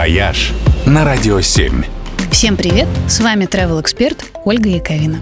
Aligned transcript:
«Вояж» 0.00 0.52
на 0.86 1.04
Радио 1.04 1.42
7. 1.42 1.84
Всем 2.30 2.56
привет! 2.56 2.88
С 3.06 3.20
вами 3.20 3.44
travel 3.44 3.82
эксперт 3.82 4.24
Ольга 4.46 4.70
Яковина. 4.70 5.20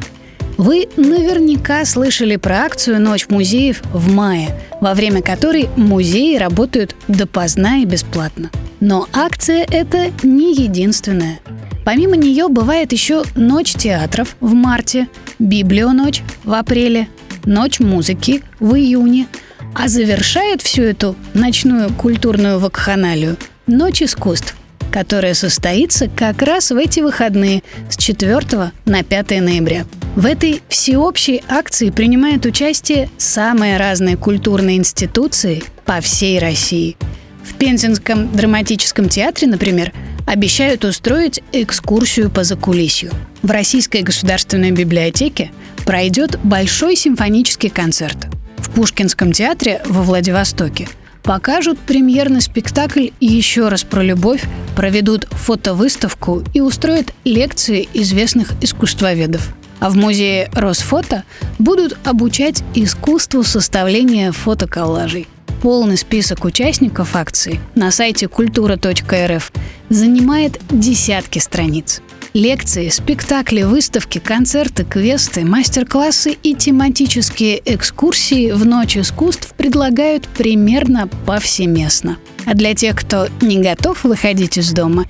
Вы 0.57 0.87
наверняка 0.97 1.85
слышали 1.85 2.37
про 2.37 2.58
акцию 2.58 3.01
«Ночь 3.01 3.29
музеев» 3.29 3.83
в 3.93 4.12
мае, 4.14 4.56
во 4.80 4.95
время 4.95 5.21
которой 5.21 5.69
музеи 5.75 6.37
работают 6.37 6.95
допоздна 7.09 7.79
и 7.79 7.87
бесплатно. 7.87 8.53
Но 8.79 9.09
акция 9.12 9.67
эта 9.69 10.13
не 10.22 10.54
единственная. 10.54 11.40
Помимо 11.85 12.15
нее 12.15 12.47
бывает 12.47 12.92
еще 12.92 13.24
«Ночь 13.35 13.74
театров» 13.74 14.37
в 14.38 14.53
марте, 14.53 15.08
«Библионочь» 15.40 16.23
в 16.45 16.52
апреле, 16.52 17.09
«Ночь 17.45 17.80
музыки» 17.80 18.45
в 18.60 18.77
июне, 18.77 19.27
а 19.74 19.88
завершает 19.88 20.62
всю 20.62 20.83
эту 20.83 21.16
ночную 21.34 21.92
культурную 21.92 22.60
вакханалию 22.60 23.37
«Ночь 23.66 24.02
искусств», 24.02 24.55
которая 24.91 25.34
состоится 25.34 26.09
как 26.09 26.42
раз 26.42 26.70
в 26.70 26.77
эти 26.77 27.01
выходные 27.01 27.62
с 27.88 27.96
4 27.96 28.73
на 28.84 29.02
5 29.02 29.30
ноября. 29.41 29.84
В 30.16 30.27
этой 30.27 30.62
всеобщей 30.69 31.42
акции 31.48 31.91
принимают 31.91 32.45
участие 32.46 33.09
самые 33.19 33.77
разные 33.77 34.16
культурные 34.16 34.77
институции 34.77 35.62
по 35.84 36.01
всей 36.01 36.38
России. 36.38 36.96
В 37.45 37.55
Пензенском 37.55 38.30
драматическом 38.32 39.09
театре, 39.09 39.48
например, 39.48 39.93
обещают 40.27 40.84
устроить 40.84 41.41
экскурсию 41.52 42.30
по 42.30 42.45
закулисью. 42.45 43.10
В 43.43 43.51
Российской 43.51 44.02
государственной 44.02 44.73
библиотеке 44.73 45.51
пройдет 45.87 46.38
большой 46.43 46.96
симфонический 46.96 47.70
концерт. 47.70 48.16
В 48.59 48.70
Пушкинском 48.70 49.32
театре 49.32 49.80
во 49.87 50.02
Владивостоке 50.02 50.88
покажут 51.28 51.78
премьерный 51.78 52.41
спектакль 52.41 53.09
«Еще 53.20 53.68
раз 53.68 53.84
про 53.84 54.02
любовь», 54.02 54.45
проведут 54.74 55.27
фотовыставку 55.30 56.42
и 56.54 56.62
устроят 56.62 57.12
лекции 57.24 57.87
известных 57.93 58.52
искусствоведов. 58.62 59.54
А 59.79 59.90
в 59.90 59.95
музее 59.95 60.49
Росфото 60.54 61.24
будут 61.59 61.99
обучать 62.06 62.65
искусству 62.74 63.43
составления 63.43 64.33
фотоколлажей. 64.33 65.27
Полный 65.61 65.99
список 65.99 66.47
участников 66.47 67.15
акции 67.15 67.61
на 67.75 67.91
сайте 67.91 68.27
культура.рф 68.27 69.53
занимает 69.91 70.59
десятки 70.71 71.41
страниц. 71.41 72.01
Лекции, 72.34 72.89
спектакли, 72.91 73.62
выставки, 73.62 74.19
концерты, 74.19 74.84
квесты, 74.84 75.45
мастер-классы 75.45 76.37
и 76.43 76.55
тематические 76.55 77.61
экскурсии 77.65 78.51
в 78.53 78.67
Ночь 78.67 78.98
искусств 78.98 79.55
предлагают 79.57 80.29
примерно 80.29 81.09
повсеместно. 81.27 82.19
А 82.45 82.55
для 82.55 82.75
тех, 82.75 82.97
кто 82.97 83.29
не 83.41 83.59
готов 83.59 84.05
выходить 84.05 84.59
из 84.59 84.73
дома 84.73 85.06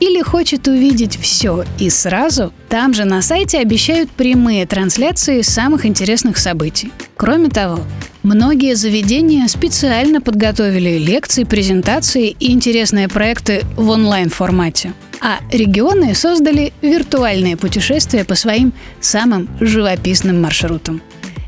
или 0.00 0.20
хочет 0.22 0.66
увидеть 0.66 1.16
все 1.16 1.64
и 1.78 1.90
сразу, 1.90 2.52
там 2.68 2.94
же 2.94 3.04
на 3.04 3.22
сайте 3.22 3.58
обещают 3.58 4.10
прямые 4.10 4.66
трансляции 4.66 5.42
самых 5.42 5.86
интересных 5.86 6.38
событий. 6.38 6.90
Кроме 7.16 7.48
того, 7.48 7.80
Многие 8.22 8.76
заведения 8.76 9.48
специально 9.48 10.20
подготовили 10.20 10.96
лекции, 10.96 11.42
презентации 11.42 12.28
и 12.28 12.52
интересные 12.52 13.08
проекты 13.08 13.64
в 13.76 13.88
онлайн-формате. 13.88 14.92
А 15.22 15.38
регионы 15.52 16.16
создали 16.16 16.72
виртуальные 16.82 17.56
путешествия 17.56 18.24
по 18.24 18.34
своим 18.34 18.72
самым 19.00 19.48
живописным 19.60 20.42
маршрутам. 20.42 21.00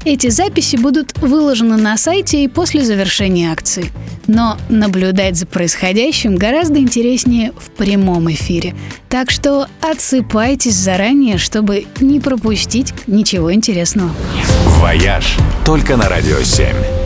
Эти 0.04 0.28
записи 0.28 0.76
будут 0.76 1.16
выложены 1.18 1.76
на 1.76 1.96
сайте 1.96 2.44
и 2.44 2.48
после 2.48 2.84
завершения 2.84 3.50
акции. 3.50 3.90
Но 4.26 4.58
наблюдать 4.68 5.36
за 5.36 5.46
происходящим 5.46 6.36
гораздо 6.36 6.78
интереснее 6.78 7.52
в 7.58 7.70
прямом 7.70 8.30
эфире. 8.30 8.74
Так 9.08 9.30
что 9.30 9.66
отсыпайтесь 9.80 10.74
заранее, 10.74 11.38
чтобы 11.38 11.86
не 12.00 12.20
пропустить 12.20 12.92
ничего 13.06 13.52
интересного. 13.52 14.10
«Вояж» 14.78 15.36
только 15.64 15.96
на 15.96 16.08
Радио 16.08 16.40
7. 16.42 17.03